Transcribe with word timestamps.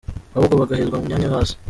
Ahubwo 0.35 0.53
bagahezwa 0.61 0.95
mu 0.99 1.05
myanya 1.07 1.27
yo 1.27 1.33
hasi. 1.35 1.53